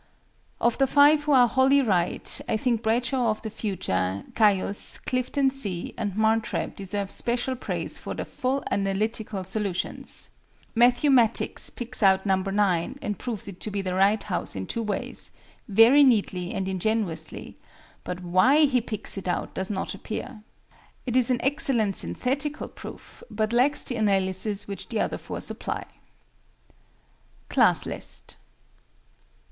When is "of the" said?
0.59-0.87, 3.29-3.51